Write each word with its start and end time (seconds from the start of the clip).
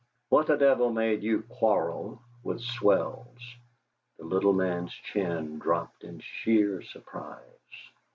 What 0.29 0.47
the 0.47 0.57
devil 0.57 0.91
made 0.91 1.21
you 1.21 1.43
quarrel 1.43 2.23
with 2.41 2.59
Swells?" 2.59 3.37
The 4.17 4.23
little 4.25 4.51
man's 4.51 4.91
chin 4.93 5.59
dropped 5.59 6.03
in 6.03 6.19
sheer 6.21 6.81
surprise. 6.81 7.43